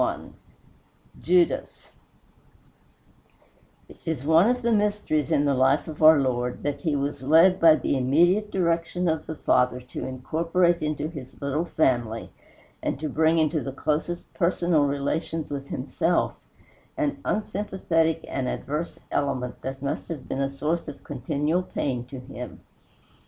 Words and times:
XXI 0.01 0.29
JUDAS 1.21 1.91
It 3.87 3.99
is 4.03 4.23
one 4.25 4.49
of 4.49 4.63
the 4.63 4.71
mysteries 4.71 5.29
in 5.29 5.45
the 5.45 5.53
life 5.53 5.87
of 5.87 6.01
our 6.01 6.19
Lord 6.19 6.63
that 6.63 6.81
he 6.81 6.95
was 6.95 7.21
led 7.21 7.59
by 7.59 7.75
the 7.75 7.95
immediate 7.95 8.49
direction 8.49 9.07
of 9.07 9.27
the 9.27 9.35
Father 9.35 9.79
to 9.79 10.07
incorporate 10.07 10.81
into 10.81 11.07
his 11.07 11.39
little 11.39 11.65
family, 11.65 12.31
and 12.81 12.99
to 12.99 13.09
bring 13.09 13.37
into 13.37 13.61
the 13.61 13.71
closest 13.71 14.33
personal 14.33 14.85
relations 14.87 15.51
with 15.51 15.67
himself, 15.67 16.33
an 16.97 17.19
unsympathetic 17.23 18.25
and 18.27 18.47
adverse 18.47 18.97
element 19.11 19.61
that 19.61 19.83
must 19.83 20.07
have 20.09 20.27
been 20.27 20.41
a 20.41 20.49
source 20.49 20.87
of 20.87 21.03
continual 21.03 21.61
pain 21.61 22.05
to 22.05 22.19
him. 22.21 22.61